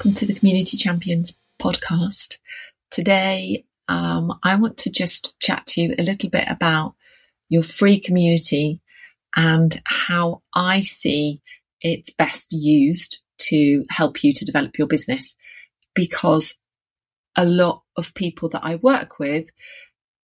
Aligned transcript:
welcome 0.00 0.14
to 0.14 0.24
the 0.24 0.32
Community 0.32 0.78
Champions 0.78 1.36
podcast. 1.60 2.38
Today, 2.90 3.66
um, 3.86 4.32
I 4.42 4.56
want 4.56 4.78
to 4.78 4.90
just 4.90 5.38
chat 5.40 5.66
to 5.66 5.82
you 5.82 5.94
a 5.98 6.02
little 6.02 6.30
bit 6.30 6.46
about 6.48 6.94
your 7.50 7.62
free 7.62 8.00
community 8.00 8.80
and 9.36 9.78
how 9.84 10.40
I 10.54 10.80
see 10.80 11.42
it's 11.82 12.08
best 12.08 12.50
used 12.54 13.20
to 13.50 13.84
help 13.90 14.24
you 14.24 14.32
to 14.32 14.44
develop 14.46 14.78
your 14.78 14.86
business. 14.86 15.36
Because 15.94 16.56
a 17.36 17.44
lot 17.44 17.82
of 17.94 18.14
people 18.14 18.48
that 18.48 18.64
I 18.64 18.76
work 18.76 19.18
with 19.18 19.50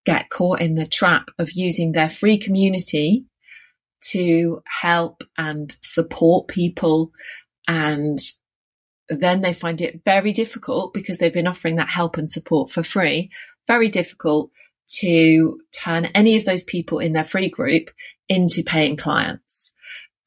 get 0.06 0.30
caught 0.30 0.62
in 0.62 0.76
the 0.76 0.86
trap 0.86 1.26
of 1.38 1.52
using 1.52 1.92
their 1.92 2.08
free 2.08 2.38
community 2.38 3.26
to 4.12 4.62
help 4.64 5.22
and 5.36 5.76
support 5.82 6.48
people 6.48 7.12
and 7.68 8.18
then 9.08 9.40
they 9.40 9.52
find 9.52 9.80
it 9.80 10.02
very 10.04 10.32
difficult 10.32 10.92
because 10.92 11.18
they've 11.18 11.32
been 11.32 11.46
offering 11.46 11.76
that 11.76 11.90
help 11.90 12.16
and 12.16 12.28
support 12.28 12.70
for 12.70 12.82
free, 12.82 13.30
very 13.66 13.88
difficult 13.88 14.50
to 14.88 15.60
turn 15.72 16.06
any 16.06 16.36
of 16.36 16.44
those 16.44 16.64
people 16.64 16.98
in 16.98 17.12
their 17.12 17.24
free 17.24 17.48
group 17.48 17.90
into 18.28 18.62
paying 18.62 18.96
clients. 18.96 19.72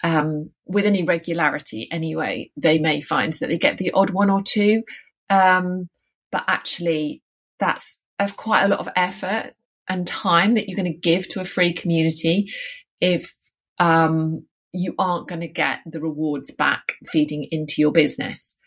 Um, 0.01 0.51
with 0.65 0.85
any 0.85 1.03
regularity, 1.03 1.89
anyway, 1.91 2.51
they 2.55 2.79
may 2.79 3.01
find 3.01 3.33
that 3.33 3.47
they 3.47 3.57
get 3.57 3.77
the 3.77 3.91
odd 3.91 4.11
one 4.11 4.29
or 4.29 4.41
two, 4.41 4.83
um, 5.29 5.89
but 6.31 6.45
actually, 6.47 7.21
that's 7.59 7.99
that's 8.17 8.31
quite 8.31 8.63
a 8.63 8.67
lot 8.69 8.79
of 8.79 8.89
effort 8.95 9.53
and 9.89 10.05
time 10.07 10.53
that 10.53 10.67
you're 10.67 10.77
going 10.77 10.91
to 10.91 10.97
give 10.97 11.27
to 11.29 11.41
a 11.41 11.45
free 11.45 11.73
community 11.73 12.53
if 13.01 13.35
um, 13.79 14.45
you 14.71 14.93
aren't 14.99 15.27
going 15.27 15.41
to 15.41 15.47
get 15.47 15.79
the 15.85 15.99
rewards 15.99 16.51
back 16.51 16.95
feeding 17.07 17.47
into 17.51 17.75
your 17.81 17.91
business. 17.91 18.57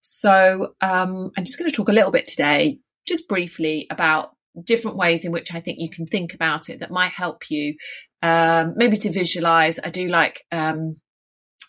So 0.00 0.74
um, 0.80 1.30
I'm 1.36 1.44
just 1.44 1.58
going 1.58 1.70
to 1.70 1.76
talk 1.76 1.88
a 1.88 1.92
little 1.92 2.12
bit 2.12 2.26
today, 2.26 2.78
just 3.06 3.28
briefly, 3.28 3.86
about 3.90 4.32
different 4.64 4.96
ways 4.96 5.24
in 5.24 5.32
which 5.32 5.54
I 5.54 5.60
think 5.60 5.78
you 5.78 5.90
can 5.90 6.06
think 6.06 6.34
about 6.34 6.68
it 6.68 6.80
that 6.80 6.90
might 6.90 7.12
help 7.12 7.50
you, 7.50 7.76
um, 8.22 8.74
maybe 8.76 8.96
to 8.98 9.12
visualize. 9.12 9.78
I 9.82 9.90
do 9.90 10.08
like 10.08 10.42
um, 10.50 10.96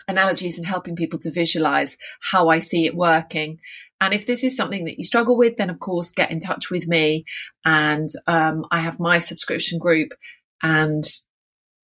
analogies 0.08 0.58
and 0.58 0.66
helping 0.66 0.95
people 0.95 1.19
to 1.19 1.31
visualize 1.31 1.97
how 2.21 2.49
I 2.49 2.59
see 2.59 2.86
it 2.86 2.95
working. 2.95 3.59
And 4.02 4.13
if 4.13 4.25
this 4.25 4.43
is 4.43 4.55
something 4.55 4.86
that 4.86 4.97
you 4.97 5.03
struggle 5.03 5.38
with, 5.38 5.58
then 5.58 5.69
of 5.69 5.80
course 5.80 6.11
get 6.11 6.31
in 6.31 6.39
touch 6.39 6.69
with 6.71 6.88
me. 6.88 7.25
And 7.66 8.09
um, 8.27 8.66
I 8.71 8.80
have 8.80 8.99
my 8.99 9.19
subscription 9.19 9.77
group, 9.77 10.09
and 10.64 11.03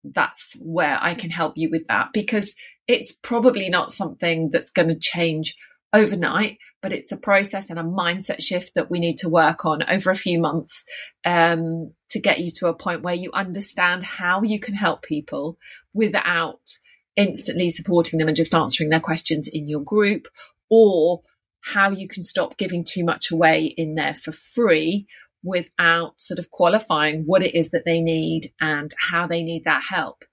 that's 0.03 0.55
where 0.61 0.97
I 1.01 1.15
can 1.15 1.31
help 1.31 1.53
you 1.55 1.69
with 1.71 1.87
that 1.87 2.09
because 2.13 2.55
it's 2.87 3.13
probably 3.13 3.69
not 3.69 3.93
something 3.93 4.49
that's 4.51 4.71
going 4.71 4.89
to 4.89 4.99
change 4.99 5.55
overnight, 5.93 6.57
but 6.81 6.91
it's 6.91 7.11
a 7.11 7.17
process 7.17 7.69
and 7.69 7.79
a 7.79 7.83
mindset 7.83 8.41
shift 8.41 8.71
that 8.75 8.89
we 8.89 8.99
need 8.99 9.19
to 9.19 9.29
work 9.29 9.65
on 9.65 9.83
over 9.87 10.09
a 10.09 10.15
few 10.15 10.39
months 10.39 10.83
um, 11.23 11.93
to 12.09 12.19
get 12.19 12.39
you 12.39 12.51
to 12.51 12.67
a 12.67 12.73
point 12.73 13.03
where 13.03 13.13
you 13.13 13.31
understand 13.33 14.03
how 14.03 14.41
you 14.41 14.59
can 14.59 14.73
help 14.73 15.03
people 15.03 15.57
without 15.93 16.77
instantly 17.15 17.69
supporting 17.69 18.17
them 18.17 18.27
and 18.27 18.35
just 18.35 18.55
answering 18.55 18.89
their 18.89 18.99
questions 18.99 19.47
in 19.47 19.67
your 19.67 19.81
group, 19.81 20.27
or 20.69 21.21
how 21.61 21.91
you 21.91 22.07
can 22.07 22.23
stop 22.23 22.57
giving 22.57 22.83
too 22.83 23.05
much 23.05 23.31
away 23.31 23.65
in 23.65 23.95
there 23.95 24.15
for 24.15 24.31
free 24.31 25.07
without 25.43 26.19
sort 26.19 26.39
of 26.39 26.49
qualifying 26.49 27.23
what 27.25 27.43
it 27.43 27.53
is 27.53 27.69
that 27.69 27.85
they 27.85 28.01
need 28.01 28.51
and 28.59 28.93
how 28.97 29.27
they 29.27 29.43
need 29.43 29.63
that 29.65 29.83
help. 29.87 30.23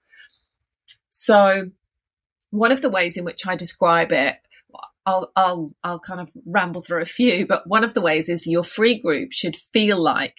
So, 1.09 1.69
one 2.49 2.71
of 2.71 2.81
the 2.81 2.89
ways 2.89 3.15
in 3.15 3.23
which 3.23 3.45
I 3.45 3.55
describe 3.55 4.11
it 4.11 4.37
I'll 5.05 5.31
I'll 5.35 5.73
I'll 5.83 5.99
kind 5.99 6.21
of 6.21 6.31
ramble 6.45 6.81
through 6.81 7.01
a 7.01 7.05
few, 7.05 7.47
but 7.47 7.67
one 7.67 7.83
of 7.83 7.93
the 7.93 8.01
ways 8.01 8.29
is 8.29 8.45
your 8.45 8.63
free 8.63 9.01
group 9.01 9.31
should 9.31 9.55
feel 9.55 10.01
like 10.01 10.35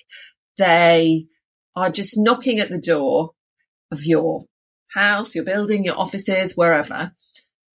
they 0.56 1.26
are 1.74 1.90
just 1.90 2.16
knocking 2.16 2.60
at 2.60 2.68
the 2.68 2.80
door 2.80 3.32
of 3.90 4.04
your 4.04 4.44
house, 4.94 5.34
your 5.34 5.44
building, 5.44 5.84
your 5.84 5.98
offices, 5.98 6.56
wherever. 6.56 7.12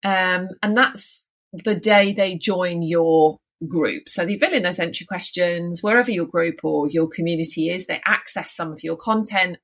Um, 0.03 0.49
and 0.61 0.77
that's 0.77 1.25
the 1.51 1.75
day 1.75 2.13
they 2.13 2.37
join 2.37 2.81
your 2.81 3.37
group. 3.67 4.07
So 4.07 4.25
they 4.25 4.37
fill 4.37 4.53
in 4.53 4.63
those 4.63 4.79
entry 4.79 5.05
questions, 5.05 5.81
wherever 5.81 6.11
your 6.11 6.27
group 6.27 6.59
or 6.63 6.87
your 6.87 7.07
community 7.07 7.69
is, 7.69 7.87
they 7.87 8.01
access 8.05 8.55
some 8.55 8.71
of 8.71 8.83
your 8.83 8.95
content. 8.95 9.57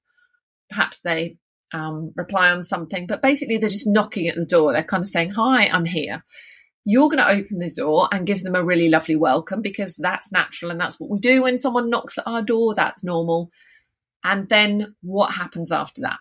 Perhaps 0.69 1.01
they 1.01 1.37
um, 1.71 2.11
reply 2.15 2.49
on 2.49 2.63
something, 2.63 3.05
but 3.07 3.21
basically 3.21 3.57
they're 3.57 3.69
just 3.69 3.87
knocking 3.87 4.27
at 4.27 4.35
the 4.35 4.45
door. 4.45 4.73
They're 4.73 4.83
kind 4.83 5.01
of 5.01 5.07
saying, 5.07 5.31
Hi, 5.31 5.67
I'm 5.67 5.85
here 5.85 6.23
you're 6.85 7.09
going 7.09 7.17
to 7.17 7.29
open 7.29 7.59
the 7.59 7.69
door 7.69 8.09
and 8.11 8.27
give 8.27 8.43
them 8.43 8.55
a 8.55 8.63
really 8.63 8.89
lovely 8.89 9.15
welcome 9.15 9.61
because 9.61 9.95
that's 9.95 10.31
natural 10.31 10.71
and 10.71 10.79
that's 10.79 10.99
what 10.99 11.09
we 11.09 11.19
do 11.19 11.43
when 11.43 11.57
someone 11.57 11.89
knocks 11.89 12.17
at 12.17 12.27
our 12.27 12.41
door. 12.41 12.75
That's 12.75 13.03
normal. 13.03 13.49
And 14.23 14.49
then 14.49 14.95
what 15.01 15.33
happens 15.33 15.71
after 15.71 16.01
that? 16.01 16.19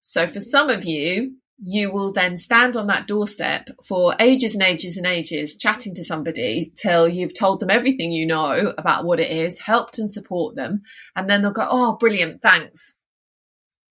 So 0.00 0.26
for 0.26 0.40
some 0.40 0.70
of 0.70 0.84
you, 0.84 1.36
you 1.60 1.92
will 1.92 2.12
then 2.12 2.36
stand 2.36 2.76
on 2.76 2.86
that 2.86 3.08
doorstep 3.08 3.68
for 3.84 4.14
ages 4.20 4.54
and 4.54 4.62
ages 4.62 4.96
and 4.96 5.06
ages, 5.06 5.56
chatting 5.56 5.94
to 5.94 6.04
somebody 6.04 6.72
till 6.76 7.08
you've 7.08 7.34
told 7.34 7.60
them 7.60 7.70
everything 7.70 8.12
you 8.12 8.26
know 8.26 8.72
about 8.78 9.04
what 9.04 9.18
it 9.18 9.30
is, 9.30 9.58
helped 9.58 9.98
and 9.98 10.10
support 10.10 10.54
them. 10.54 10.82
And 11.16 11.28
then 11.28 11.42
they'll 11.42 11.50
go, 11.50 11.66
Oh, 11.68 11.96
brilliant. 11.96 12.40
Thanks. 12.42 13.00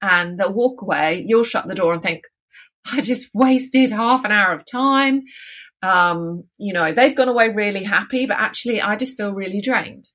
And 0.02 0.40
they'll 0.40 0.54
walk 0.54 0.82
away. 0.82 1.24
You'll 1.28 1.44
shut 1.44 1.68
the 1.68 1.76
door 1.76 1.94
and 1.94 2.02
think, 2.02 2.24
I 2.92 3.02
just 3.02 3.30
wasted 3.34 3.92
half 3.92 4.24
an 4.26 4.32
hour 4.32 4.54
of 4.54 4.66
time. 4.66 5.24
Um, 5.84 6.44
you 6.58 6.74
know, 6.74 6.94
they've 6.94 7.16
gone 7.16 7.30
away 7.30 7.50
really 7.50 7.84
happy, 7.84 8.26
but 8.26 8.38
actually, 8.38 8.82
I 8.82 8.96
just 8.96 9.18
feel 9.18 9.34
really 9.34 9.62
drained. 9.62 10.10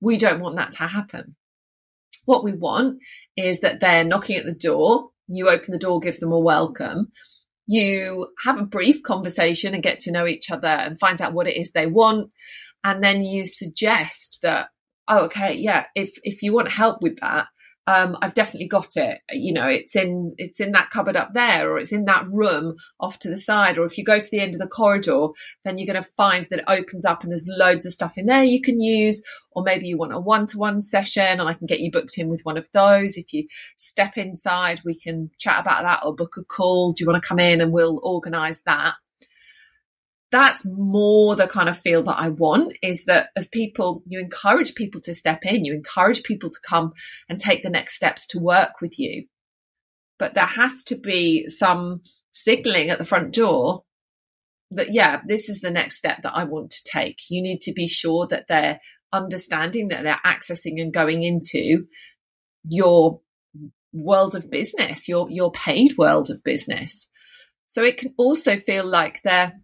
We 0.00 0.16
don't 0.16 0.40
want 0.40 0.56
that 0.56 0.72
to 0.72 0.86
happen. 0.86 1.36
What 2.24 2.44
we 2.44 2.52
want 2.52 2.98
is 3.36 3.60
that 3.60 3.80
they're 3.80 4.04
knocking 4.04 4.36
at 4.36 4.44
the 4.44 4.54
door. 4.54 5.10
You 5.26 5.48
open 5.48 5.72
the 5.72 5.78
door, 5.78 6.00
give 6.00 6.20
them 6.20 6.32
a 6.32 6.38
welcome. 6.38 7.12
You 7.66 8.28
have 8.44 8.58
a 8.58 8.64
brief 8.64 9.02
conversation 9.02 9.74
and 9.74 9.82
get 9.82 10.00
to 10.00 10.10
know 10.10 10.26
each 10.26 10.50
other 10.50 10.68
and 10.68 10.98
find 10.98 11.20
out 11.20 11.32
what 11.32 11.46
it 11.46 11.56
is 11.56 11.72
they 11.72 11.86
want. 11.86 12.30
And 12.82 13.02
then 13.02 13.22
you 13.22 13.46
suggest 13.46 14.40
that, 14.42 14.70
oh, 15.06 15.26
okay, 15.26 15.56
yeah, 15.56 15.86
if, 15.94 16.10
if 16.22 16.42
you 16.42 16.52
want 16.52 16.70
help 16.70 17.02
with 17.02 17.18
that, 17.20 17.46
um, 17.90 18.16
I've 18.22 18.34
definitely 18.34 18.68
got 18.68 18.96
it. 18.96 19.18
You 19.32 19.52
know, 19.52 19.66
it's 19.66 19.96
in 19.96 20.34
it's 20.38 20.60
in 20.60 20.72
that 20.72 20.90
cupboard 20.90 21.16
up 21.16 21.34
there, 21.34 21.70
or 21.70 21.78
it's 21.78 21.90
in 21.90 22.04
that 22.04 22.24
room 22.30 22.76
off 23.00 23.18
to 23.20 23.28
the 23.28 23.36
side. 23.36 23.78
Or 23.78 23.84
if 23.84 23.98
you 23.98 24.04
go 24.04 24.20
to 24.20 24.30
the 24.30 24.38
end 24.38 24.54
of 24.54 24.60
the 24.60 24.68
corridor, 24.68 25.28
then 25.64 25.76
you're 25.76 25.92
going 25.92 26.02
to 26.02 26.10
find 26.16 26.46
that 26.46 26.60
it 26.60 26.64
opens 26.68 27.04
up 27.04 27.22
and 27.22 27.32
there's 27.32 27.48
loads 27.50 27.84
of 27.84 27.92
stuff 27.92 28.16
in 28.16 28.26
there 28.26 28.44
you 28.44 28.62
can 28.62 28.80
use. 28.80 29.22
Or 29.52 29.64
maybe 29.64 29.88
you 29.88 29.98
want 29.98 30.14
a 30.14 30.20
one 30.20 30.46
to 30.48 30.58
one 30.58 30.80
session, 30.80 31.40
and 31.40 31.42
I 31.42 31.54
can 31.54 31.66
get 31.66 31.80
you 31.80 31.90
booked 31.90 32.16
in 32.16 32.28
with 32.28 32.42
one 32.44 32.56
of 32.56 32.68
those. 32.72 33.16
If 33.16 33.32
you 33.32 33.48
step 33.76 34.16
inside, 34.16 34.80
we 34.84 34.98
can 34.98 35.30
chat 35.38 35.60
about 35.60 35.82
that 35.82 36.02
or 36.04 36.14
book 36.14 36.36
a 36.38 36.44
call. 36.44 36.92
Do 36.92 37.02
you 37.02 37.10
want 37.10 37.20
to 37.20 37.28
come 37.28 37.40
in 37.40 37.60
and 37.60 37.72
we'll 37.72 37.98
organise 38.04 38.60
that? 38.66 38.94
That's 40.30 40.64
more 40.64 41.34
the 41.34 41.48
kind 41.48 41.68
of 41.68 41.78
feel 41.78 42.02
that 42.04 42.18
I 42.18 42.28
want 42.28 42.76
is 42.82 43.04
that 43.06 43.30
as 43.36 43.48
people, 43.48 44.02
you 44.06 44.20
encourage 44.20 44.74
people 44.74 45.00
to 45.02 45.14
step 45.14 45.44
in, 45.44 45.64
you 45.64 45.74
encourage 45.74 46.22
people 46.22 46.50
to 46.50 46.58
come 46.66 46.92
and 47.28 47.40
take 47.40 47.62
the 47.62 47.70
next 47.70 47.96
steps 47.96 48.26
to 48.28 48.38
work 48.38 48.80
with 48.80 48.98
you. 48.98 49.26
But 50.18 50.34
there 50.34 50.44
has 50.44 50.84
to 50.84 50.96
be 50.96 51.48
some 51.48 52.02
signaling 52.32 52.90
at 52.90 52.98
the 52.98 53.04
front 53.04 53.32
door 53.32 53.84
that, 54.70 54.92
yeah, 54.92 55.20
this 55.26 55.48
is 55.48 55.60
the 55.60 55.70
next 55.70 55.96
step 55.96 56.22
that 56.22 56.34
I 56.34 56.44
want 56.44 56.70
to 56.70 56.84
take. 56.84 57.18
You 57.28 57.42
need 57.42 57.62
to 57.62 57.72
be 57.72 57.88
sure 57.88 58.26
that 58.28 58.46
they're 58.46 58.80
understanding 59.12 59.88
that 59.88 60.04
they're 60.04 60.20
accessing 60.24 60.80
and 60.80 60.94
going 60.94 61.24
into 61.24 61.86
your 62.68 63.20
world 63.92 64.36
of 64.36 64.50
business, 64.50 65.08
your, 65.08 65.28
your 65.28 65.50
paid 65.50 65.96
world 65.98 66.30
of 66.30 66.44
business. 66.44 67.08
So 67.68 67.82
it 67.82 67.96
can 67.96 68.14
also 68.16 68.56
feel 68.56 68.84
like 68.84 69.22
they're 69.24 69.54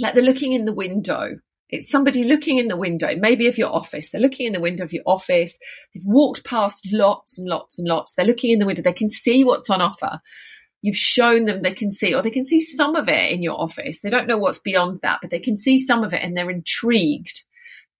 like 0.00 0.14
they're 0.14 0.22
looking 0.22 0.52
in 0.52 0.64
the 0.64 0.74
window. 0.74 1.36
It's 1.68 1.90
somebody 1.90 2.24
looking 2.24 2.58
in 2.58 2.66
the 2.66 2.76
window, 2.76 3.14
maybe 3.16 3.46
of 3.46 3.56
your 3.56 3.72
office. 3.72 4.10
They're 4.10 4.20
looking 4.20 4.46
in 4.46 4.52
the 4.52 4.60
window 4.60 4.82
of 4.82 4.92
your 4.92 5.04
office. 5.06 5.56
They've 5.94 6.02
walked 6.04 6.44
past 6.44 6.86
lots 6.90 7.38
and 7.38 7.48
lots 7.48 7.78
and 7.78 7.86
lots. 7.86 8.14
They're 8.14 8.26
looking 8.26 8.50
in 8.50 8.58
the 8.58 8.66
window. 8.66 8.82
They 8.82 8.92
can 8.92 9.08
see 9.08 9.44
what's 9.44 9.70
on 9.70 9.80
offer. 9.80 10.20
You've 10.82 10.96
shown 10.96 11.44
them 11.44 11.62
they 11.62 11.72
can 11.72 11.90
see, 11.90 12.14
or 12.14 12.22
they 12.22 12.30
can 12.30 12.46
see 12.46 12.58
some 12.58 12.96
of 12.96 13.08
it 13.08 13.30
in 13.30 13.42
your 13.42 13.60
office. 13.60 14.00
They 14.00 14.10
don't 14.10 14.26
know 14.26 14.38
what's 14.38 14.58
beyond 14.58 14.98
that, 15.02 15.18
but 15.20 15.30
they 15.30 15.38
can 15.38 15.56
see 15.56 15.78
some 15.78 16.02
of 16.02 16.12
it 16.12 16.22
and 16.22 16.36
they're 16.36 16.50
intrigued. 16.50 17.42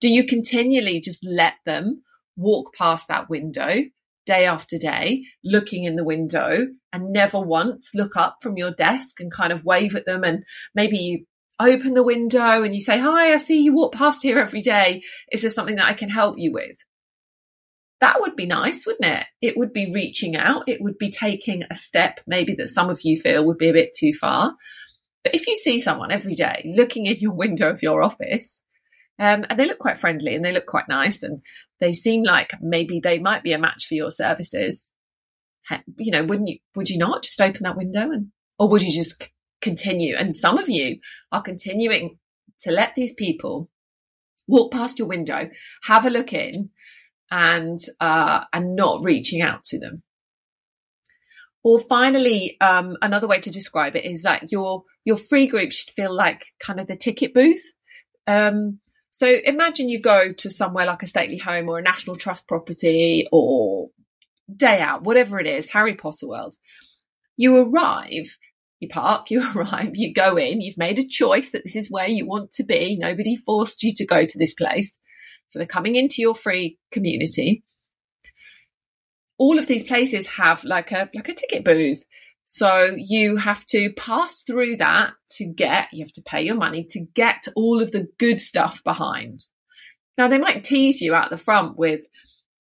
Do 0.01 0.09
you 0.09 0.27
continually 0.27 1.01
just 1.01 1.25
let 1.25 1.55
them 1.67 2.03
walk 2.37 2.75
past 2.75 3.07
that 3.09 3.29
window 3.29 3.83
day 4.25 4.47
after 4.47 4.79
day, 4.79 5.25
looking 5.45 5.85
in 5.85 5.97
the 5.97 6.05
window 6.05 6.67
and 6.93 7.13
never 7.13 7.39
once 7.39 7.95
look 7.95 8.17
up 8.17 8.39
from 8.41 8.57
your 8.57 8.73
desk 8.73 9.21
and 9.21 9.31
kind 9.31 9.53
of 9.53 9.65
wave 9.65 9.95
at 9.95 10.07
them? 10.07 10.25
And 10.25 10.43
maybe 10.75 10.97
you 10.97 11.27
open 11.61 11.95
the 11.95 12.03
window 12.03 12.63
and 12.63 12.75
you 12.75 12.81
say, 12.81 12.99
Hi, 12.99 13.33
I 13.33 13.37
see 13.37 13.61
you 13.61 13.75
walk 13.75 13.95
past 13.95 14.23
here 14.23 14.39
every 14.39 14.63
day. 14.63 15.03
Is 15.31 15.43
there 15.43 15.51
something 15.51 15.77
that 15.77 15.87
I 15.87 15.95
can 15.95 16.09
help 16.09 16.37
you 16.39 16.53
with? 16.53 16.77
That 18.01 18.21
would 18.21 18.35
be 18.35 18.47
nice, 18.47 18.87
wouldn't 18.87 19.05
it? 19.05 19.27
It 19.43 19.59
would 19.59 19.75
be 19.75 19.93
reaching 19.93 20.35
out. 20.35 20.65
It 20.69 20.81
would 20.81 20.97
be 20.97 21.11
taking 21.11 21.65
a 21.71 21.75
step, 21.75 22.21
maybe 22.27 22.55
that 22.55 22.71
some 22.71 22.89
of 22.89 23.01
you 23.03 23.21
feel 23.21 23.45
would 23.45 23.59
be 23.59 23.69
a 23.69 23.75
bit 23.75 23.91
too 23.95 24.13
far. 24.15 24.55
But 25.23 25.35
if 25.35 25.47
you 25.47 25.55
see 25.55 25.79
someone 25.79 26.11
every 26.11 26.35
day 26.35 26.73
looking 26.75 27.05
in 27.05 27.19
your 27.19 27.35
window 27.35 27.69
of 27.69 27.83
your 27.83 28.03
office, 28.03 28.61
um, 29.19 29.45
and 29.51 29.59
they 29.59 29.67
look 29.67 29.79
quite 29.79 30.01
friendly 30.01 30.35
and 30.35 30.43
they 30.43 30.53
look 30.53 30.65
quite 30.65 30.89
nice 30.89 31.23
and 31.23 31.43
they 31.79 31.93
seem 31.93 32.23
like 32.23 32.53
maybe 32.63 33.01
they 33.01 33.19
might 33.19 33.43
be 33.43 33.53
a 33.53 33.59
match 33.59 33.87
for 33.87 33.95
your 33.95 34.11
services, 34.11 34.89
you 35.99 36.11
know, 36.11 36.25
wouldn't 36.25 36.49
you, 36.49 36.59
would 36.75 36.89
you 36.89 36.97
not 36.97 37.23
just 37.23 37.41
open 37.41 37.65
that 37.65 37.77
window 37.77 38.11
and, 38.11 38.29
or 38.59 38.71
would 38.71 38.81
you 38.81 38.95
just 38.95 39.29
continue? 39.61 40.17
And 40.17 40.35
some 40.35 40.59
of 40.59 40.69
you 40.69 41.01
are 41.33 41.43
continuing 41.43 42.19
to 42.61 42.71
let 42.71 42.95
these 42.95 43.15
people 43.15 43.71
walk 44.47 44.73
past 44.73 44.99
your 44.99 45.09
window, 45.09 45.49
have 45.85 46.07
a 46.07 46.11
look 46.11 46.33
in 46.33 46.71
and, 47.31 47.79
uh, 48.01 48.45
and 48.53 48.75
not 48.75 49.05
reaching 49.05 49.43
out 49.43 49.65
to 49.65 49.79
them. 49.79 50.03
Or 51.63 51.79
finally, 51.79 52.57
um, 52.61 52.97
another 53.03 53.29
way 53.29 53.41
to 53.41 53.51
describe 53.51 53.95
it 53.95 54.05
is 54.05 54.23
that 54.23 54.51
your 54.51 54.85
your 55.05 55.17
free 55.17 55.47
group 55.47 55.73
should 55.73 55.91
feel 55.91 56.15
like 56.15 56.47
kind 56.59 56.81
of 56.81 56.87
the 56.87 56.95
ticket 56.95 57.35
booth. 57.35 57.63
Um, 58.27 58.81
so 59.11 59.27
imagine 59.45 59.89
you 59.89 60.01
go 60.01 60.33
to 60.33 60.51
somewhere 60.51 60.87
like 60.87 61.03
a 61.03 61.07
stately 61.07 61.37
home 61.37 61.69
or 61.69 61.79
a 61.79 61.83
national 61.83 62.17
trust 62.17 62.47
property 62.47 63.27
or 63.33 63.91
day 64.55 64.81
out, 64.81 65.03
whatever 65.03 65.39
it 65.39 65.47
is, 65.47 65.69
Harry 65.71 65.95
Potter 65.95 66.29
world. 66.29 66.55
You 67.37 67.57
arrive, 67.57 68.37
you 68.81 68.89
park, 68.89 69.31
you 69.31 69.49
arrive, 69.55 69.93
you 69.95 70.13
go 70.13 70.37
in, 70.37 70.61
you've 70.61 70.79
made 70.79 70.99
a 70.99 71.07
choice 71.07 71.51
that 71.51 71.63
this 71.65 71.77
is 71.77 71.91
where 71.91 72.09
you 72.09 72.27
want 72.27 72.51
to 72.53 72.65
be. 72.65 72.97
Nobody 72.99 73.37
forced 73.37 73.83
you 73.83 73.95
to 73.95 74.07
go 74.07 74.25
to 74.25 74.39
this 74.39 74.55
place. 74.55 74.99
So 75.49 75.59
they're 75.59 75.67
coming 75.67 75.97
into 75.97 76.23
your 76.23 76.35
free 76.35 76.79
community 76.91 77.65
all 79.41 79.59
of 79.59 79.67
these 79.67 79.83
places 79.83 80.27
have 80.27 80.63
like 80.65 80.93
a 80.93 81.09
like 81.15 81.29
a 81.29 81.35
ticket 81.35 81.65
booth. 81.65 82.05
So 82.45 82.95
you 82.95 83.37
have 83.37 83.65
to 83.67 83.91
pass 83.95 84.43
through 84.43 84.77
that 84.77 85.15
to 85.37 85.47
get, 85.47 85.89
you 85.93 86.05
have 86.05 86.13
to 86.13 86.23
pay 86.23 86.43
your 86.43 86.57
money 86.57 86.85
to 86.91 87.01
get 87.15 87.47
all 87.57 87.81
of 87.81 87.91
the 87.91 88.09
good 88.19 88.41
stuff 88.41 88.85
behind. 88.85 89.47
Now 90.19 90.29
they 90.29 90.37
might 90.37 90.63
tease 90.63 91.01
you 91.01 91.15
out 91.15 91.31
the 91.31 91.39
front 91.39 91.79
with, 91.79 92.03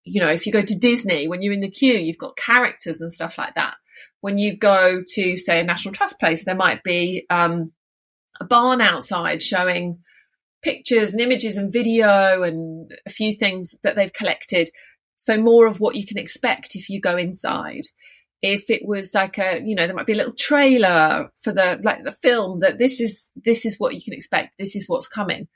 you 0.05 0.23
know, 0.23 0.31
if 0.31 0.47
you 0.47 0.53
go 0.53 0.63
to 0.63 0.79
Disney, 0.79 1.29
when 1.29 1.43
you're 1.43 1.53
in 1.53 1.61
the 1.61 1.71
queue, 1.71 1.99
you've 1.99 2.19
got 2.19 2.37
characters 2.37 3.03
and 3.03 3.13
stuff 3.13 3.37
like 3.37 3.57
that. 3.57 3.75
When 4.21 4.39
you 4.39 4.57
go 4.57 5.03
to, 5.15 5.37
say, 5.37 5.61
a 5.61 5.65
National 5.65 5.95
Trust 5.95 6.21
place, 6.21 6.45
there 6.45 6.55
might 6.55 6.83
be 6.83 7.27
um, 7.31 7.73
a 8.41 8.45
barn 8.45 8.81
outside 8.81 9.43
showing 9.43 10.01
pictures 10.63 11.13
and 11.13 11.21
images 11.21 11.57
and 11.57 11.73
video 11.73 12.43
and 12.43 12.93
a 13.07 13.11
few 13.11 13.33
things 13.33 13.75
that 13.83 13.97
they've 13.97 14.13
collected 14.13 14.71
so 15.21 15.37
more 15.37 15.67
of 15.67 15.81
what 15.81 15.97
you 15.97 16.07
can 16.07 16.17
expect 16.17 16.75
if 16.75 16.89
you 16.89 16.99
go 16.99 17.19
inside. 17.19 17.83
If 18.41 18.71
it 18.71 18.87
was 18.87 19.13
like 19.13 19.37
a, 19.37 19.61
you 19.63 19.75
know, 19.75 19.87
there 19.87 19.95
might 19.95 20.07
be 20.07 20.15
a 20.15 20.17
little 20.17 20.33
trailer 20.33 21.31
for 21.43 21.53
the 21.53 21.79
like 21.83 22.05
the 22.05 22.13
film 22.13 22.61
that 22.61 22.79
this 22.79 23.01
is 23.01 23.31
this 23.37 23.67
is 23.67 23.79
what 23.79 23.95
you 23.95 24.01
can 24.01 24.15
expect. 24.15 24.55
This 24.59 24.75
is 24.75 24.89
what's 24.89 25.09
coming. 25.09 25.47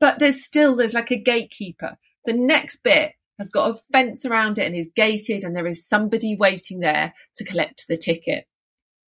But 0.00 0.18
there's 0.18 0.42
still 0.42 0.76
there's 0.76 0.94
like 0.94 1.10
a 1.10 1.18
gatekeeper. 1.18 1.98
The 2.24 2.32
next 2.32 2.82
bit 2.82 3.12
has 3.38 3.50
got 3.50 3.70
a 3.70 3.80
fence 3.92 4.24
around 4.24 4.58
it 4.58 4.66
and 4.66 4.76
is 4.76 4.90
gated 4.94 5.44
and 5.44 5.56
there 5.56 5.66
is 5.66 5.86
somebody 5.86 6.36
waiting 6.36 6.80
there 6.80 7.14
to 7.36 7.44
collect 7.44 7.86
the 7.88 7.96
ticket. 7.96 8.44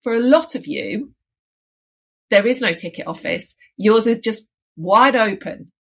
For 0.03 0.15
a 0.15 0.21
lot 0.21 0.55
of 0.55 0.67
you, 0.67 1.13
there 2.31 2.47
is 2.47 2.61
no 2.61 2.73
ticket 2.73 3.07
office. 3.07 3.55
Yours 3.77 4.07
is 4.07 4.21
just 4.21 4.47
wide 4.77 5.17
open. 5.17 5.73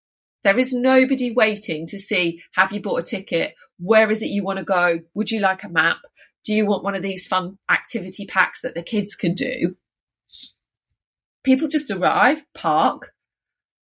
There 0.44 0.58
is 0.58 0.72
nobody 0.72 1.32
waiting 1.32 1.86
to 1.88 1.98
see, 1.98 2.42
have 2.54 2.72
you 2.72 2.82
bought 2.82 3.00
a 3.00 3.04
ticket? 3.04 3.54
Where 3.78 4.10
is 4.10 4.22
it 4.22 4.30
you 4.30 4.44
want 4.44 4.58
to 4.58 4.64
go? 4.64 5.00
Would 5.14 5.30
you 5.30 5.40
like 5.40 5.62
a 5.62 5.68
map? 5.68 5.98
Do 6.44 6.52
you 6.52 6.66
want 6.66 6.82
one 6.82 6.96
of 6.96 7.02
these 7.02 7.26
fun 7.26 7.58
activity 7.70 8.26
packs 8.26 8.60
that 8.62 8.74
the 8.74 8.82
kids 8.82 9.14
can 9.14 9.34
do? 9.34 9.76
People 11.44 11.68
just 11.68 11.90
arrive, 11.90 12.44
park, 12.54 13.12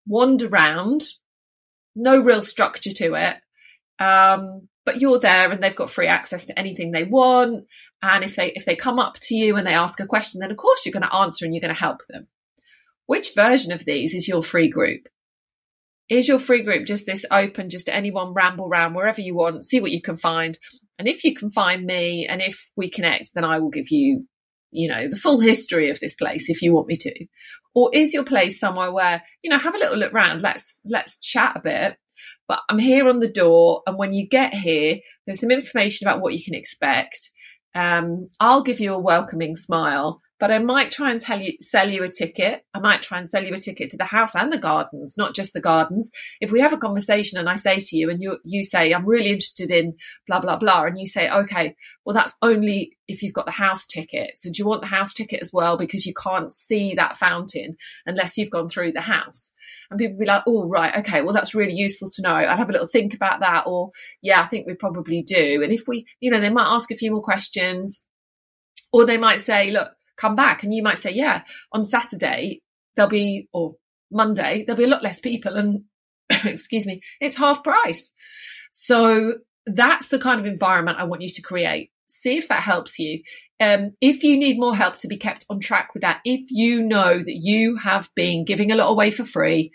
wander 0.07 0.49
around, 0.49 1.05
no 1.95 2.19
real 2.19 2.43
structure 2.43 2.93
to 2.93 3.15
it. 3.15 3.37
Um, 3.99 4.69
but 4.85 5.01
you're 5.01 5.19
there 5.19 5.51
and 5.51 5.63
they've 5.63 5.77
got 5.77 5.91
free 5.91 6.07
access 6.07 6.47
to 6.47 6.59
anything 6.59 6.93
they 6.93 7.05
want. 7.05 7.67
And 8.03 8.25
if 8.25 8.37
they 8.37 8.53
if 8.53 8.65
they 8.65 8.77
come 8.77 8.99
up 8.99 9.19
to 9.23 9.35
you 9.35 9.57
and 9.57 9.67
they 9.67 9.75
ask 9.75 10.01
a 10.01 10.07
question, 10.07 10.41
then 10.41 10.51
of 10.51 10.57
course 10.57 10.85
you're 10.85 10.93
going 10.93 11.03
to 11.03 11.15
answer 11.15 11.45
and 11.45 11.55
you're 11.55 11.61
going 11.61 11.75
to 11.75 11.81
help 11.81 12.07
them. 12.09 12.27
Which 13.07 13.35
version 13.35 13.73
of 13.73 13.85
these 13.85 14.15
is 14.15 14.29
your 14.29 14.43
free 14.43 14.69
group? 14.69 15.09
is 16.09 16.27
your 16.27 16.39
free 16.39 16.63
group 16.63 16.87
just 16.87 17.07
this 17.07 17.25
open, 17.31 17.71
just 17.71 17.89
anyone 17.89 18.33
ramble 18.33 18.67
around 18.67 18.95
wherever 18.95 19.21
you 19.21 19.35
want, 19.35 19.63
see 19.63 19.81
what 19.81 19.91
you 19.91 20.01
can 20.01 20.17
find. 20.17 20.59
And 20.99 21.07
if 21.07 21.23
you 21.23 21.35
can 21.35 21.51
find 21.51 21.85
me 21.85 22.27
and 22.29 22.41
if 22.41 22.71
we 22.77 22.91
connect, 22.91 23.35
then 23.35 23.45
I 23.45 23.59
will 23.59 23.71
give 23.71 23.91
you, 23.91 24.27
you 24.71 24.89
know, 24.89 25.09
the 25.09 25.17
full 25.17 25.41
history 25.41 25.91
of 25.91 26.01
this 26.01 26.15
place 26.15 26.49
if 26.49 26.63
you 26.63 26.73
want 26.73 26.89
me 26.89 26.97
to. 26.97 27.27
Or 27.75 27.91
is 27.93 28.15
your 28.15 28.25
place 28.25 28.59
somewhere 28.59 28.91
where, 28.91 29.23
you 29.43 29.51
know, 29.51 29.59
have 29.59 29.75
a 29.75 29.79
little 29.79 29.97
look 29.97 30.13
around, 30.13 30.43
let's 30.43 30.81
let's 30.87 31.21
chat 31.21 31.57
a 31.57 31.61
bit. 31.61 31.97
But 32.49 32.61
I'm 32.69 32.79
here 32.79 33.09
on 33.09 33.21
the 33.21 33.31
door, 33.31 33.83
and 33.87 33.99
when 33.99 34.15
you 34.15 34.27
get 34.27 34.55
here, 34.55 34.99
there's 35.27 35.41
some 35.41 35.51
information 35.51 36.09
about 36.09 36.21
what 36.21 36.35
you 36.35 36.43
can 36.43 36.55
expect. 36.55 37.31
Um, 37.75 38.29
I'll 38.41 38.63
give 38.63 38.81
you 38.81 38.95
a 38.95 38.99
welcoming 38.99 39.55
smile 39.55 40.23
but 40.41 40.51
I 40.51 40.59
might 40.59 40.93
try 40.93 41.11
and 41.11 41.21
tell 41.21 41.41
you, 41.41 41.55
sell 41.61 41.89
you 41.91 42.05
a 42.05 42.09
ticket. 42.09 42.65
I 42.73 42.79
might 42.79 43.03
try 43.03 43.19
and 43.19 43.29
sell 43.29 43.45
you 43.45 43.55
a 43.55 43.59
ticket 43.59 43.91
to 43.91 43.97
the 43.97 44.05
house 44.05 44.35
and 44.35 44.53
the 44.53 44.59
gardens, 44.59 45.17
not 45.17 45.35
just 45.35 45.53
the 45.53 45.61
gardens. 45.61 46.11
If 46.41 46.53
we 46.53 46.61
have 46.61 46.73
a 46.73 46.79
conversation 46.79 47.39
and 47.39 47.49
I 47.49 47.57
say 47.57 47.81
to 47.81 47.97
you 47.97 48.09
and 48.11 48.23
you, 48.23 48.39
you 48.45 48.63
say, 48.63 48.93
I'm 48.93 49.05
really 49.05 49.31
interested 49.31 49.71
in 49.71 49.95
blah, 50.27 50.41
blah, 50.41 50.57
blah. 50.57 50.85
And 50.85 50.99
you 50.99 51.07
say, 51.07 51.29
okay, 51.29 51.75
well, 52.05 52.15
that's 52.15 52.35
only 52.41 52.97
if 53.09 53.23
you've 53.23 53.35
got 53.35 53.47
the 53.47 53.53
house 53.53 53.87
ticket. 53.87 54.37
So 54.37 54.51
do 54.51 54.55
you 54.59 54.67
want 54.67 54.83
the 54.83 54.87
house 54.87 55.13
ticket 55.13 55.41
as 55.43 55.53
well? 55.53 55.77
Because 55.77 56.07
you 56.07 56.15
can't 56.15 56.53
see 56.53 56.95
that 56.95 57.17
fountain 57.17 57.77
unless 58.07 58.39
you've 58.39 58.51
gone 58.51 58.69
through 58.69 58.93
the 58.93 59.01
house. 59.01 59.53
And 59.91 59.99
people 59.99 60.19
be 60.19 60.27
like, 60.27 60.43
oh, 60.47 60.69
right, 60.69 60.95
okay, 60.99 61.23
well, 61.23 61.33
that's 61.33 61.55
really 61.55 61.73
useful 61.73 62.11
to 62.11 62.23
know. 62.23 62.31
I'll 62.31 62.57
have 62.57 62.69
a 62.69 62.73
little 62.73 62.87
think 62.87 63.15
about 63.15 63.41
that. 63.41 63.65
Or, 63.67 63.91
yeah, 64.23 64.41
I 64.41 64.47
think 64.47 64.67
we 64.67 64.75
probably 64.75 65.23
do. 65.23 65.63
And 65.63 65.73
if 65.73 65.89
we, 65.89 66.07
you 66.21 66.31
know, 66.31 66.41
they 66.41 66.51
might 66.51 66.73
ask 66.73 66.91
a 66.91 66.97
few 66.97 67.11
more 67.11 67.23
questions 67.23 68.05
or 68.93 69.07
they 69.07 69.17
might 69.17 69.41
say, 69.41 69.71
look, 69.71 69.91
come 70.19 70.37
back 70.37 70.63
and 70.63 70.75
you 70.75 70.83
might 70.83 70.99
say, 70.99 71.13
yeah, 71.13 71.43
on 71.73 71.85
Saturday 71.85 72.61
there'll 72.97 73.09
be, 73.09 73.49
or 73.53 73.77
Monday, 74.11 74.65
there'll 74.67 74.79
be 74.79 74.85
a 74.85 74.89
lot 74.89 75.03
less 75.03 75.21
people 75.21 75.57
and 75.57 75.85
excuse 76.45 76.85
me, 76.85 77.01
it's 77.21 77.37
half 77.37 77.65
price. 77.65 78.11
So 78.71 79.35
that's 79.67 80.09
the 80.09 80.19
kind 80.19 80.41
of 80.41 80.47
environment 80.47 80.99
I 80.99 81.05
want 81.05 81.23
you 81.23 81.29
to 81.31 81.43
create. 81.43 81.91
See 82.09 82.37
if 82.37 82.49
that 82.49 82.63
helps 82.63 82.99
you. 82.99 83.23
Um, 83.61 83.93
if 84.01 84.23
you 84.23 84.39
need 84.39 84.59
more 84.59 84.75
help 84.75 84.99
to 84.99 85.09
be 85.09 85.17
kept 85.17 85.45
on 85.51 85.61
track 85.61 85.95
with 85.95 86.03
that, 86.03 86.21
if 86.25 86.51
you 86.51 86.83
know 86.83 87.19
that 87.19 87.35
you 87.35 87.77
have 87.77 88.11
been 88.15 88.45
giving 88.45 88.71
a 88.71 88.77
lot 88.77 88.89
away 88.91 89.11
for 89.11 89.25
free, 89.25 89.73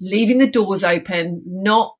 leaving 0.00 0.38
the 0.38 0.50
doors 0.50 0.84
open, 0.84 1.42
not, 1.46 1.94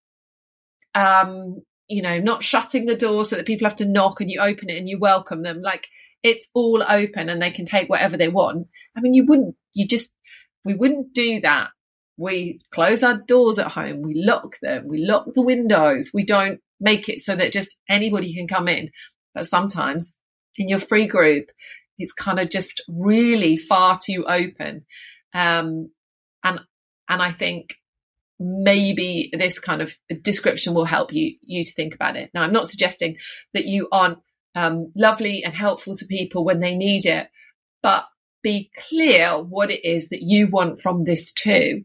um, 0.94 1.62
you 1.88 2.02
know, 2.02 2.18
not 2.18 2.42
shutting 2.42 2.86
the 2.86 2.96
door 2.96 3.24
so 3.24 3.36
that 3.36 3.46
people 3.46 3.66
have 3.66 3.76
to 3.76 3.84
knock 3.84 4.20
and 4.20 4.30
you 4.30 4.40
open 4.40 4.70
it 4.70 4.78
and 4.78 4.88
you 4.88 4.98
welcome 4.98 5.42
them. 5.42 5.60
Like 5.62 5.88
it's 6.22 6.48
all 6.54 6.82
open 6.86 7.28
and 7.28 7.40
they 7.40 7.50
can 7.50 7.64
take 7.64 7.88
whatever 7.88 8.16
they 8.16 8.28
want. 8.28 8.68
I 8.96 9.00
mean, 9.00 9.14
you 9.14 9.24
wouldn't, 9.26 9.54
you 9.72 9.86
just, 9.86 10.10
we 10.64 10.74
wouldn't 10.74 11.12
do 11.12 11.40
that. 11.40 11.70
We 12.16 12.60
close 12.72 13.02
our 13.02 13.18
doors 13.18 13.58
at 13.58 13.68
home. 13.68 14.02
We 14.02 14.14
lock 14.14 14.56
them. 14.60 14.88
We 14.88 14.98
lock 14.98 15.26
the 15.34 15.42
windows. 15.42 16.10
We 16.12 16.24
don't 16.24 16.60
make 16.80 17.08
it 17.08 17.20
so 17.20 17.36
that 17.36 17.52
just 17.52 17.76
anybody 17.88 18.34
can 18.34 18.48
come 18.48 18.66
in. 18.68 18.90
But 19.34 19.46
sometimes 19.46 20.16
in 20.56 20.68
your 20.68 20.80
free 20.80 21.06
group, 21.06 21.50
it's 21.96 22.12
kind 22.12 22.40
of 22.40 22.50
just 22.50 22.82
really 22.88 23.56
far 23.56 23.98
too 24.02 24.24
open. 24.26 24.84
Um, 25.32 25.90
and, 26.42 26.60
and 27.08 27.22
I 27.22 27.30
think 27.30 27.76
maybe 28.40 29.30
this 29.36 29.58
kind 29.58 29.82
of 29.82 29.96
description 30.22 30.74
will 30.74 30.84
help 30.84 31.12
you, 31.12 31.36
you 31.42 31.64
to 31.64 31.72
think 31.72 31.94
about 31.94 32.16
it. 32.16 32.30
Now, 32.34 32.42
I'm 32.42 32.52
not 32.52 32.68
suggesting 32.68 33.16
that 33.54 33.64
you 33.64 33.88
aren't 33.92 34.18
um, 34.58 34.92
lovely 34.96 35.44
and 35.44 35.54
helpful 35.54 35.94
to 35.96 36.06
people 36.06 36.44
when 36.44 36.58
they 36.58 36.74
need 36.74 37.06
it, 37.06 37.28
but 37.80 38.06
be 38.42 38.70
clear 38.76 39.40
what 39.40 39.70
it 39.70 39.84
is 39.84 40.08
that 40.08 40.22
you 40.22 40.48
want 40.48 40.80
from 40.80 41.04
this 41.04 41.32
too. 41.32 41.84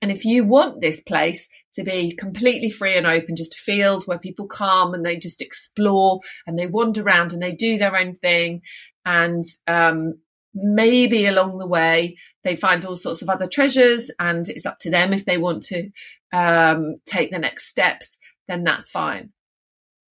And 0.00 0.12
if 0.12 0.24
you 0.24 0.44
want 0.44 0.80
this 0.80 1.00
place 1.00 1.48
to 1.74 1.82
be 1.82 2.14
completely 2.14 2.70
free 2.70 2.96
and 2.96 3.06
open, 3.06 3.34
just 3.34 3.54
a 3.54 3.58
field 3.58 4.04
where 4.04 4.20
people 4.20 4.46
come 4.46 4.94
and 4.94 5.04
they 5.04 5.16
just 5.16 5.42
explore 5.42 6.20
and 6.46 6.56
they 6.56 6.66
wander 6.66 7.02
around 7.02 7.32
and 7.32 7.42
they 7.42 7.52
do 7.52 7.76
their 7.76 7.96
own 7.96 8.16
thing, 8.16 8.62
and 9.04 9.44
um, 9.66 10.14
maybe 10.54 11.26
along 11.26 11.58
the 11.58 11.66
way 11.66 12.16
they 12.44 12.54
find 12.54 12.84
all 12.84 12.96
sorts 12.96 13.20
of 13.20 13.28
other 13.28 13.48
treasures, 13.48 14.12
and 14.20 14.48
it's 14.48 14.66
up 14.66 14.78
to 14.80 14.90
them 14.90 15.12
if 15.12 15.24
they 15.24 15.38
want 15.38 15.64
to 15.64 15.90
um, 16.32 16.96
take 17.04 17.32
the 17.32 17.38
next 17.40 17.68
steps, 17.68 18.16
then 18.46 18.62
that's 18.62 18.90
fine 18.90 19.32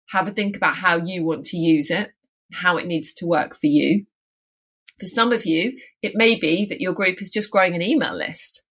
have 0.10 0.28
a 0.28 0.32
think 0.32 0.56
about 0.56 0.76
how 0.76 0.98
you 0.98 1.24
want 1.24 1.46
to 1.46 1.58
use 1.58 1.90
it, 1.90 2.12
how 2.52 2.78
it 2.78 2.88
needs 2.88 3.14
to 3.16 3.26
work 3.26 3.56
for 3.56 3.68
you. 3.68 4.06
For 5.00 5.06
some 5.06 5.32
of 5.32 5.46
you, 5.46 5.80
it 6.02 6.16
may 6.16 6.40
be 6.40 6.66
that 6.70 6.82
your 6.82 6.94
group 6.94 7.22
is 7.22 7.30
just 7.30 7.52
growing 7.52 7.76
an 7.76 7.82
email 7.82 8.16
list. 8.16 8.64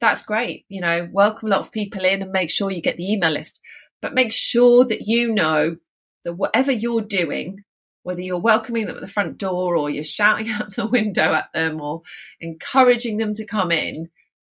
That's 0.00 0.22
great. 0.22 0.64
You 0.68 0.80
know, 0.80 1.08
welcome 1.10 1.48
a 1.48 1.50
lot 1.50 1.60
of 1.60 1.72
people 1.72 2.04
in 2.04 2.22
and 2.22 2.32
make 2.32 2.50
sure 2.50 2.70
you 2.70 2.82
get 2.82 2.96
the 2.96 3.12
email 3.12 3.30
list, 3.30 3.60
but 4.00 4.14
make 4.14 4.32
sure 4.32 4.84
that 4.84 5.02
you 5.02 5.32
know 5.34 5.76
that 6.24 6.34
whatever 6.34 6.72
you're 6.72 7.02
doing, 7.02 7.62
whether 8.02 8.20
you're 8.20 8.38
welcoming 8.38 8.86
them 8.86 8.96
at 8.96 9.00
the 9.00 9.08
front 9.08 9.38
door 9.38 9.76
or 9.76 9.90
you're 9.90 10.04
shouting 10.04 10.48
out 10.50 10.74
the 10.74 10.86
window 10.86 11.32
at 11.32 11.52
them 11.52 11.80
or 11.80 12.02
encouraging 12.40 13.16
them 13.16 13.34
to 13.34 13.44
come 13.44 13.70
in, 13.70 14.08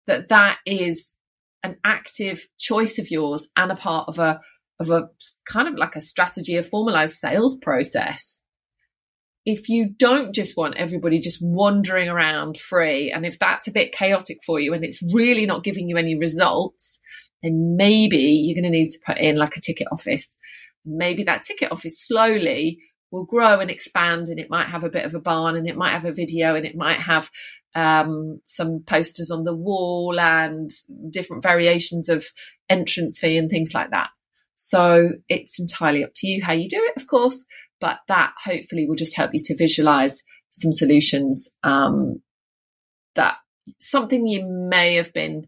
that 0.07 0.29
that 0.29 0.57
is 0.65 1.13
an 1.63 1.77
active 1.85 2.47
choice 2.57 2.99
of 2.99 3.11
yours 3.11 3.47
and 3.55 3.71
a 3.71 3.75
part 3.75 4.07
of 4.07 4.19
a 4.19 4.41
of 4.79 4.89
a 4.89 5.09
kind 5.45 5.67
of 5.67 5.75
like 5.75 5.95
a 5.95 6.01
strategy, 6.01 6.55
a 6.55 6.63
formalized 6.63 7.15
sales 7.15 7.57
process. 7.61 8.41
If 9.45 9.67
you 9.67 9.89
don't 9.89 10.33
just 10.33 10.55
want 10.57 10.75
everybody 10.77 11.19
just 11.19 11.39
wandering 11.41 12.09
around 12.09 12.57
free, 12.57 13.11
and 13.11 13.25
if 13.25 13.39
that's 13.39 13.67
a 13.67 13.71
bit 13.71 13.91
chaotic 13.91 14.39
for 14.45 14.59
you 14.59 14.73
and 14.73 14.83
it's 14.83 15.01
really 15.13 15.45
not 15.45 15.63
giving 15.63 15.89
you 15.89 15.97
any 15.97 16.15
results, 16.15 16.99
then 17.41 17.75
maybe 17.77 18.17
you're 18.17 18.55
going 18.61 18.71
to 18.71 18.77
need 18.77 18.89
to 18.89 18.99
put 19.05 19.17
in 19.17 19.37
like 19.37 19.55
a 19.55 19.61
ticket 19.61 19.87
office. 19.91 20.37
Maybe 20.85 21.23
that 21.23 21.43
ticket 21.43 21.71
office 21.71 22.05
slowly 22.05 22.79
will 23.11 23.25
grow 23.25 23.59
and 23.59 23.71
expand 23.71 24.27
and 24.27 24.39
it 24.39 24.49
might 24.49 24.67
have 24.67 24.83
a 24.83 24.89
bit 24.89 25.05
of 25.05 25.15
a 25.15 25.19
barn 25.19 25.55
and 25.55 25.67
it 25.67 25.75
might 25.75 25.93
have 25.93 26.05
a 26.05 26.13
video 26.13 26.55
and 26.55 26.65
it 26.65 26.75
might 26.75 26.99
have 26.99 27.29
um, 27.75 28.39
some 28.45 28.83
posters 28.85 29.31
on 29.31 29.43
the 29.43 29.55
wall 29.55 30.19
and 30.19 30.69
different 31.09 31.43
variations 31.43 32.09
of 32.09 32.25
entrance 32.69 33.19
fee 33.19 33.37
and 33.37 33.49
things 33.49 33.73
like 33.73 33.91
that. 33.91 34.09
So 34.61 35.11
it's 35.29 35.57
entirely 35.57 36.03
up 36.03 36.11
to 36.17 36.27
you 36.27 36.43
how 36.43 36.51
you 36.51 36.67
do 36.67 36.81
it, 36.83 37.01
of 37.01 37.07
course, 37.07 37.45
but 37.79 37.99
that 38.09 38.33
hopefully 38.43 38.85
will 38.85 38.95
just 38.95 39.15
help 39.15 39.31
you 39.33 39.39
to 39.45 39.55
visualize 39.55 40.21
some 40.51 40.73
solutions 40.73 41.47
um, 41.63 42.21
that 43.15 43.37
something 43.79 44.27
you 44.27 44.45
may 44.45 44.95
have 44.95 45.13
been 45.13 45.47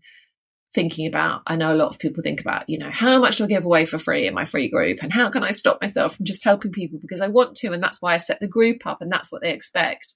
thinking 0.74 1.08
about. 1.08 1.41
I 1.46 1.58
know 1.58 1.74
a 1.74 1.75
lot 1.75 1.89
of 1.89 2.00
people 2.00 2.24
think 2.24 2.39
about, 2.39 2.70
you 2.70 2.77
know, 2.77 2.89
how 2.89 3.20
much 3.20 3.36
do 3.36 3.44
I 3.44 3.48
give 3.48 3.65
away 3.65 3.84
for 3.84 3.98
free 3.98 4.27
in 4.27 4.34
my 4.34 4.46
free 4.46 4.70
group 4.70 5.00
and 5.03 5.12
how 5.12 5.30
can 5.30 5.44
I 5.44 5.51
stop 5.51 5.82
myself 5.82 6.15
from 6.15 6.25
just 6.25 6.46
helping 6.46 6.72
people 6.72 6.98
because 6.98 7.20
I 7.20 7.27
want 7.27 7.58
to 7.58 7.74
and 7.74 7.84
that's 7.84 8.01
why 8.01 8.13
I 8.13 8.18
set 8.18 8.39
the 8.39 8.48
group 8.48 8.88
up 8.88 9.01
and 9.01 9.12
that's 9.12 9.30
what 9.30 9.41
they 9.41 9.51
expect. 9.51 10.13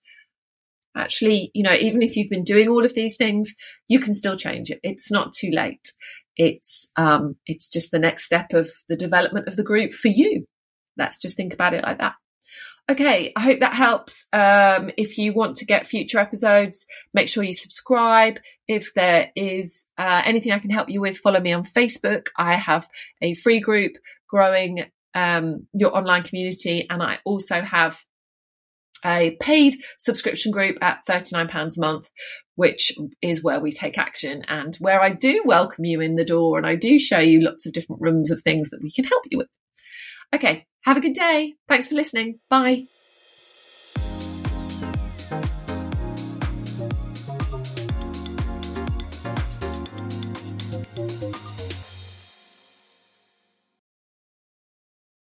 Actually, 0.96 1.52
you 1.54 1.64
know, 1.64 1.74
even 1.74 2.02
if 2.02 2.16
you've 2.16 2.30
been 2.30 2.46
doing 2.46 2.70
all 2.70 2.86
of 2.86 2.94
these 2.94 3.18
things, 3.18 3.54
you 3.90 4.00
can 4.00 4.14
still 4.14 4.38
change 4.38 4.72
it. 4.72 4.80
It's 4.84 5.12
not 5.12 5.34
too 5.34 5.50
late. 5.52 5.92
It's 6.38 6.92
um 6.96 7.36
it's 7.46 7.70
just 7.70 7.92
the 7.92 8.00
next 8.00 8.26
step 8.26 8.54
of 8.54 8.70
the 8.90 8.96
development 8.96 9.48
of 9.48 9.56
the 9.56 9.64
group 9.64 9.94
for 9.94 10.10
you. 10.10 10.46
Let's 10.98 11.22
just 11.22 11.38
think 11.38 11.54
about 11.54 11.74
it 11.74 11.84
like 11.84 12.00
that. 12.00 12.14
Okay, 12.88 13.34
I 13.36 13.42
hope 13.42 13.62
that 13.62 13.74
helps. 13.74 14.28
Um, 14.32 14.92
if 14.96 15.18
you 15.18 15.34
want 15.34 15.58
to 15.58 15.66
get 15.66 15.88
future 15.88 16.20
episodes, 16.20 16.86
make 17.16 17.28
sure 17.28 17.42
you 17.42 17.54
subscribe. 17.54 18.38
If 18.68 18.94
there 18.94 19.32
is 19.36 19.86
uh, 19.98 20.22
anything 20.24 20.52
I 20.52 20.60
can 20.60 20.70
help 20.70 20.90
you 20.90 21.02
with, 21.02 21.18
follow 21.18 21.40
me 21.40 21.52
on 21.52 21.64
Facebook. 21.64 22.28
I 22.38 22.56
have 22.56 22.88
a 23.24 23.34
free 23.34 23.60
group 23.60 23.94
growing 24.30 24.86
um, 25.16 25.66
your 25.74 25.98
online 25.98 26.24
community, 26.24 26.86
and 26.88 27.02
I 27.02 27.18
also 27.26 27.62
have 27.62 28.04
a 29.06 29.38
paid 29.40 29.76
subscription 30.00 30.52
group 30.52 30.78
at 30.82 31.06
£39 31.08 31.78
a 31.78 31.80
month, 31.80 32.10
which 32.56 32.92
is 33.22 33.44
where 33.44 33.60
we 33.60 33.72
take 33.72 33.98
action 33.98 34.44
and 34.48 34.76
where 34.78 35.02
I 35.02 35.12
do 35.12 35.44
welcome 35.46 35.86
you 35.86 36.02
in 36.02 36.16
the 36.16 36.26
door 36.26 36.58
and 36.58 36.66
I 36.66 36.76
do 36.76 36.98
show 36.98 37.20
you 37.20 37.42
lots 37.42 37.66
of 37.66 37.74
different 37.74 38.02
rooms 38.02 38.32
of 38.32 38.42
things 38.42 38.70
that 38.72 38.82
we 38.82 38.92
can 38.92 39.06
help 39.06 39.24
you 39.30 39.38
with. 39.38 39.48
Okay, 40.34 40.66
have 40.82 40.98
a 40.98 41.02
good 41.02 41.14
day. 41.14 41.54
Thanks 41.68 41.88
for 41.88 41.96
listening. 41.96 42.40
Bye. 42.50 42.88